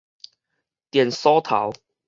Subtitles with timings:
[0.89, 1.73] 電鎖頭